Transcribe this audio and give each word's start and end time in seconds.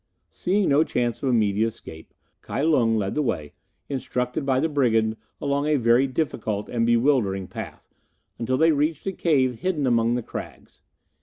Seeing 0.31 0.69
no 0.69 0.83
chance 0.83 1.21
of 1.21 1.29
immediate 1.29 1.67
escape, 1.67 2.11
Kai 2.41 2.63
Lung 2.63 2.97
led 2.97 3.13
the 3.13 3.21
way, 3.21 3.53
instructed 3.87 4.47
by 4.47 4.59
the 4.59 4.67
brigand, 4.67 5.15
along 5.39 5.67
a 5.67 5.75
very 5.75 6.07
difficult 6.07 6.67
and 6.69 6.87
bewildering 6.87 7.47
path, 7.47 7.87
until 8.39 8.57
they 8.57 8.71
reached 8.71 9.05
a 9.05 9.11
cave 9.13 9.59
hidden 9.59 9.85
among 9.85 10.15
the 10.15 10.23
crags. 10.23 10.81